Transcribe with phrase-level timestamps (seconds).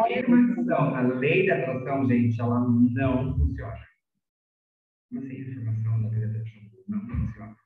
[0.00, 3.88] afirmação, a lei da atração, gente, ela não funciona.
[5.08, 7.56] Como assim, afirmação da lei da atração não funciona?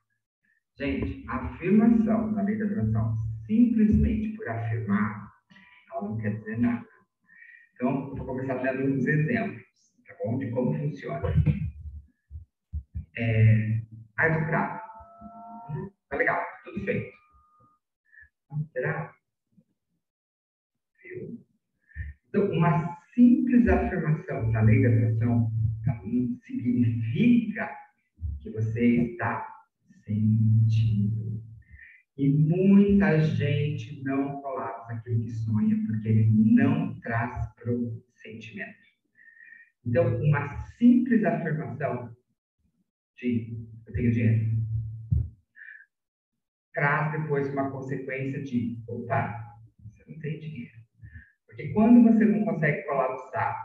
[0.77, 5.31] Gente, a afirmação da lei da atração, simplesmente por afirmar,
[5.91, 6.87] ela não quer dizer nada.
[7.75, 9.63] Então, eu vou começar dando uns exemplos,
[10.07, 10.37] tá bom?
[10.37, 11.33] De como funciona.
[13.17, 13.81] É,
[14.17, 14.83] ai do prato.
[16.09, 17.13] Tá legal, tudo feito.
[18.71, 19.13] Será?
[21.03, 21.42] Viu?
[22.33, 25.51] Então, uma simples afirmação da lei da atração
[26.41, 27.69] significa
[28.41, 29.47] que você está
[30.03, 31.39] sentindo.
[32.17, 38.81] E muita gente não colapsa aquilo que sonha, porque ele não traz para o sentimento.
[39.85, 42.15] Então, uma simples afirmação
[43.15, 43.55] de
[43.85, 44.63] eu tenho dinheiro
[46.73, 49.55] traz depois uma consequência de opa,
[49.85, 50.72] você não tem dinheiro.
[51.53, 53.55] Porque quando você não consegue colapsar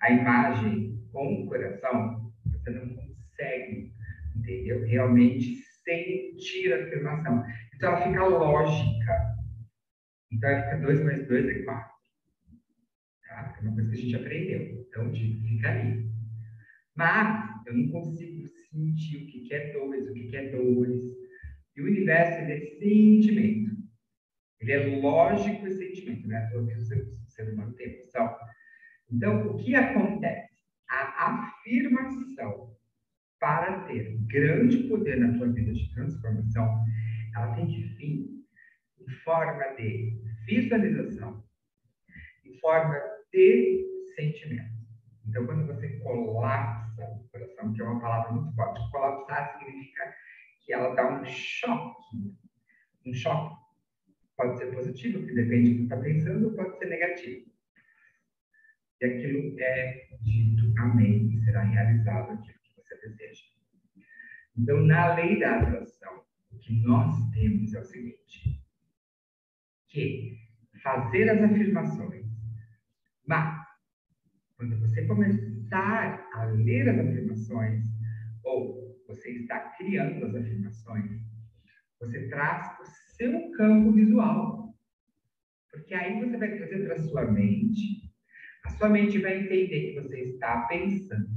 [0.00, 3.92] a imagem com o coração, você não consegue,
[4.34, 4.82] entendeu?
[4.86, 7.44] Realmente sentir a afirmação.
[7.74, 9.36] Então ela fica lógica.
[10.32, 11.90] Então ela fica 2 mais 2 é 4.
[13.28, 13.58] Tá?
[13.58, 14.86] É uma coisa que a gente aprendeu.
[14.88, 16.10] Então fica ali.
[16.96, 21.02] Mas eu não consigo sentir o que é 2, o que é 2.
[21.76, 23.79] E o universo ele é sentimento.
[24.60, 26.48] Ele é lógico e sentimento, né?
[26.52, 28.36] Todo o ser humano tem emoção.
[29.10, 30.50] Então, o que acontece?
[30.88, 32.76] A afirmação
[33.38, 36.84] para ter grande poder na tua vida de transformação,
[37.34, 38.28] ela tem que vir
[39.00, 41.42] em forma de visualização,
[42.44, 43.00] em forma
[43.32, 44.70] de sentimento.
[45.26, 50.14] Então, quando você colapsa o coração, que é uma palavra muito forte, colapsar significa
[50.64, 52.36] que ela dá um choque.
[53.06, 53.59] Um choque
[54.40, 57.46] pode ser positivo, que depende do que está pensando, ou pode ser negativo.
[59.00, 63.44] E aquilo é dito amém, e será realizado aquilo que você deseja.
[64.56, 68.64] Então, na lei da atração, o que nós temos é o seguinte:
[69.88, 70.38] que
[70.82, 72.26] fazer as afirmações,
[73.26, 73.60] mas
[74.56, 77.84] quando você começar a ler as afirmações,
[78.42, 81.19] ou você está criando as afirmações,
[82.00, 82.84] você traz o
[83.16, 84.74] seu campo visual.
[85.70, 88.10] Porque aí você vai trazer para a sua mente,
[88.64, 91.28] a sua mente vai entender que você está pensando,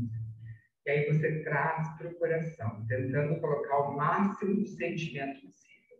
[0.85, 5.97] e aí você traz para o coração, tentando colocar o máximo de sentimento possível.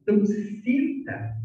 [0.00, 1.36] Então, sinta,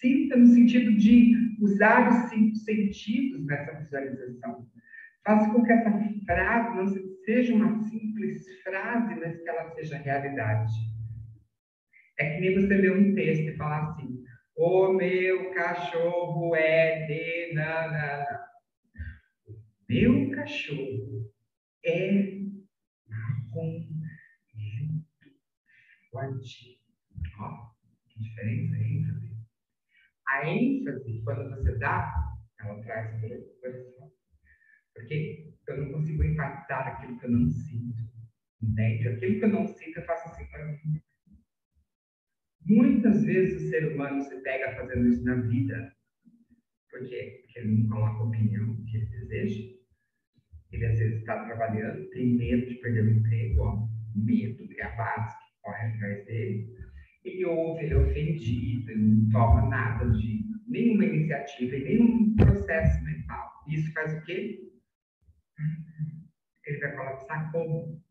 [0.00, 4.68] sinta no sentido de usar os cinco sentidos nessa visualização.
[5.24, 5.90] Faça com que essa
[6.26, 6.86] frase não
[7.24, 10.72] seja uma simples frase, mas que ela seja realidade.
[12.22, 14.22] É que nem você ler um texto e falar assim:
[14.54, 18.40] O meu cachorro é de nanana.
[19.44, 21.28] O meu cachorro
[21.84, 22.38] é
[23.08, 23.88] marrom,
[24.54, 25.34] lento,
[26.12, 26.80] forte.
[27.40, 27.72] Ó,
[28.08, 29.36] que diferença é ênfase.
[30.28, 32.14] A ênfase, quando você dá,
[32.60, 34.12] ela traz para o coração.
[34.94, 37.98] Porque eu não consigo impactar aquilo que eu não sinto.
[38.62, 39.08] Entende?
[39.08, 41.02] Aquilo que eu não sinto, eu faço assim para mim.
[42.66, 45.92] Muitas vezes o ser humano se pega fazendo isso na vida.
[46.90, 49.72] Porque ele não coloca a opinião que ele deseja.
[50.70, 54.96] Ele às vezes está trabalhando, tem medo de perder o emprego, ó, medo é a
[54.96, 56.74] base que corre atrás dele.
[57.24, 63.04] Ele ouve, ele é ofendido, ele não toma nada de nenhuma iniciativa e nenhum processo
[63.04, 63.50] mental.
[63.68, 64.58] Isso faz o quê?
[66.66, 68.02] Ele vai colapsar como?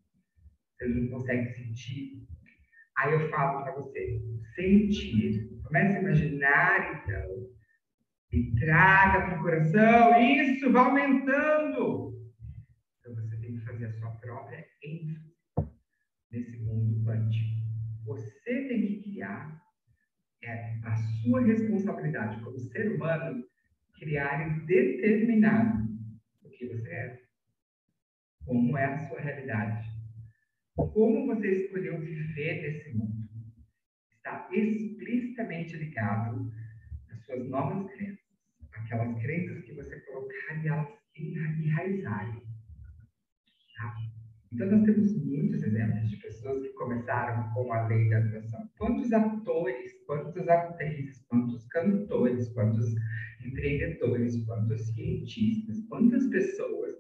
[0.80, 2.28] Ele não consegue sentir
[3.02, 4.22] Aí eu falo para você,
[4.54, 5.50] sentir.
[5.64, 7.50] Comece a imaginar, então.
[8.32, 10.22] E traga para o coração.
[10.22, 12.32] Isso, vai aumentando.
[13.00, 15.34] Então você tem que fazer a sua própria ênfase
[16.32, 17.50] nesse mundo quântico.
[18.06, 19.60] Você tem que criar.
[20.44, 23.44] É a sua responsabilidade como ser humano
[23.98, 25.84] criar e determinar
[26.44, 27.22] o que você é.
[28.46, 29.91] Como é a sua realidade
[30.76, 33.30] como você escolheu viver nesse mundo
[34.16, 36.52] está explicitamente ligado
[37.12, 38.20] às suas novas crenças,
[38.72, 42.42] aquelas crenças que você colocar e elas enraizarem.
[43.78, 43.96] Tá?
[44.54, 48.70] Então, nós temos muitos exemplos de pessoas que começaram com a lei da atração.
[48.78, 52.94] Quantos atores, quantas atrizes, quantos cantores, quantos
[53.46, 56.96] empreendedores, quantos cientistas, quantas pessoas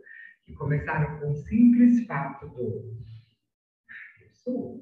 [0.45, 2.97] que começaram com o simples fato do
[4.43, 4.81] pessoa.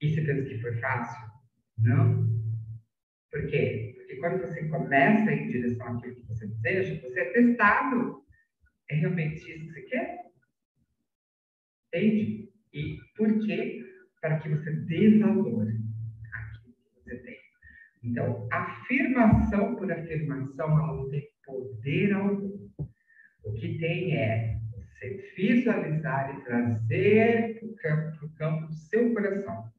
[0.00, 1.30] E você pensa que foi fácil?
[1.78, 2.24] Não.
[3.30, 3.94] Por quê?
[3.96, 8.24] Porque quando você começa em direção àquilo que você deseja, você é testado.
[8.90, 10.18] É realmente isso que você quer?
[11.88, 12.52] Entende?
[12.72, 13.82] E por quê?
[14.20, 15.66] Para que você dê valor
[16.32, 17.38] àquilo que você tem.
[18.02, 22.68] Então, afirmação por afirmação, ela não tem poder algum.
[23.44, 24.60] O que tem é
[25.64, 29.72] visualizar e trazer para o campo, campo do seu coração.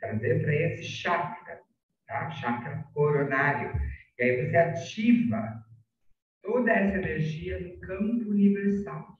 [0.00, 1.60] Trazer para esse chakra,
[2.06, 2.30] tá?
[2.30, 3.78] Chakra coronário.
[4.18, 5.64] E aí você ativa
[6.42, 9.16] toda essa energia no campo universal.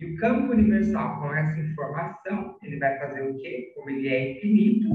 [0.00, 3.72] E o campo universal, com essa informação, ele vai fazer o quê?
[3.74, 4.88] Como ele é infinito,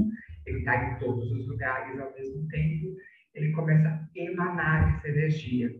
[0.46, 2.96] ele está em todos os lugares ao mesmo tempo,
[3.34, 5.70] ele começa a emanar essa energia.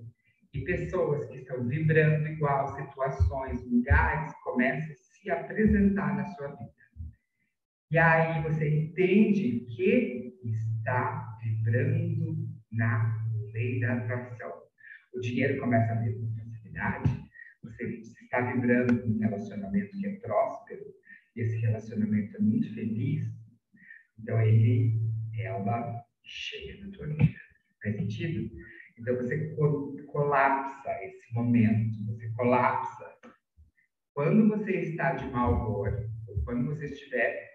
[0.55, 6.73] E pessoas que estão vibrando igual, situações, lugares, começam a se apresentar na sua vida.
[7.91, 13.23] E aí você entende que está vibrando na
[13.53, 14.53] lei da atração.
[15.15, 17.23] O dinheiro começa a vir com facilidade,
[17.63, 20.85] você está vibrando num relacionamento que é próspero,
[21.37, 23.25] esse relacionamento é muito feliz,
[24.19, 24.99] então ele,
[25.39, 27.41] ela chega na tua vida.
[27.83, 28.51] Faz sentido?
[29.03, 29.57] Então você
[30.07, 33.13] colapsa esse momento, você colapsa.
[34.15, 36.09] Quando você está de mau humor,
[36.45, 37.51] quando você estiver,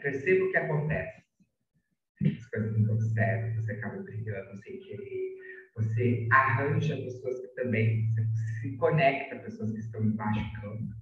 [0.00, 1.24] perceba o que acontece.
[2.24, 5.34] As coisas não dão certo, você acaba brigando sem querer,
[5.74, 8.24] você arranja pessoas que também, você
[8.60, 10.94] se conecta a pessoas que estão em baixo campo.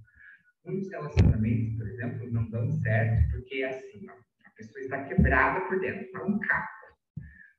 [0.65, 5.61] Muitos relacionamentos, por exemplo, não dão certo porque é assim, ó, a pessoa está quebrada
[5.67, 6.77] por dentro, está um caco.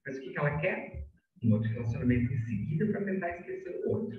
[0.05, 1.08] Mas o que, que ela quer?
[1.43, 4.19] Um outro relacionamento em seguida para tentar esquecer o outro.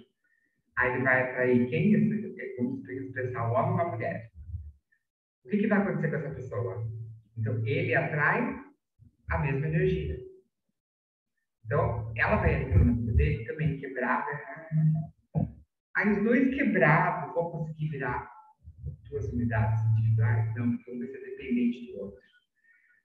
[0.77, 2.09] Aí ele vai atrair quem?
[2.57, 4.31] Como se expressar, um homem ou uma mulher.
[5.45, 6.87] O que, que vai acontecer com essa pessoa?
[7.37, 8.59] Então, ele atrai
[9.29, 10.17] a mesma energia.
[11.65, 14.27] Então, ela vai entrar vida dele também quebrada.
[15.95, 18.29] Aí os dois quebrados vão conseguir virar
[19.09, 20.55] duas unidades individuais?
[20.55, 22.19] Não, porque um ser dependente do outro.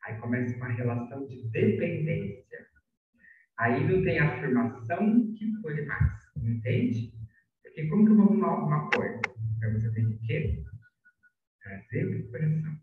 [0.05, 2.04] Aí começa uma relação de dependência.
[3.65, 7.15] Aí não tem afirmação que foi mais, entende?
[7.63, 9.23] Porque como que eu vou arrumar alguma coisa?
[9.57, 10.63] Então você tem que quê?
[11.63, 12.79] Trazer para o coração.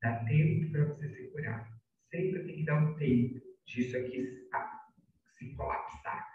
[0.00, 1.68] Dá tempo para você se curar.
[2.12, 4.48] Sempre tem que dar um tempo disso aqui
[5.36, 6.28] se colapsar.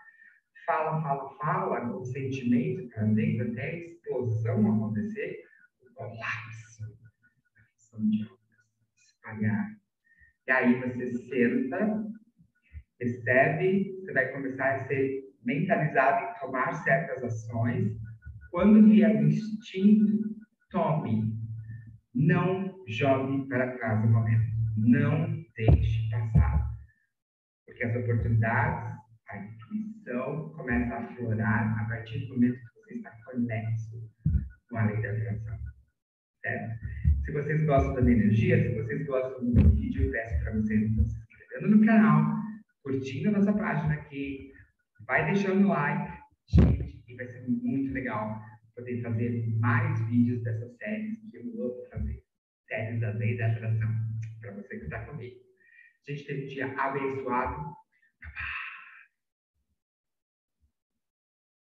[0.65, 5.41] Fala, fala, fala, o sentimento trazendo até a explosão acontecer,
[5.81, 8.27] o colapso, a função de
[8.97, 9.77] espalhar.
[10.47, 12.12] E aí você senta,
[12.99, 17.91] recebe, você vai começar a ser mentalizado em tomar certas ações.
[18.51, 20.05] Quando vier o instinto,
[20.69, 21.33] tome.
[22.13, 24.45] Não jogue para trás o momento.
[24.77, 26.69] Não deixe passar.
[27.65, 28.99] Porque as oportunidades,
[29.29, 34.11] a intuição começa a aflorar a partir do momento que você está conexo
[34.69, 35.57] com a lei da atração.
[36.41, 36.73] Certo?
[37.25, 40.53] Se vocês gostam da minha energia, se vocês gostam do meu vídeo, eu peço para
[40.53, 42.42] vocês se inscrevendo no canal,
[42.83, 44.51] curtindo a nossa página aqui,
[45.07, 48.41] vai deixando o like, gente, e vai ser muito legal
[48.75, 52.23] poder fazer mais vídeos dessas séries que eu amo fazer.
[52.67, 53.89] Séries da lei da atração,
[54.41, 55.35] para você que está comigo.
[56.07, 57.82] A gente teve um dia abençoado.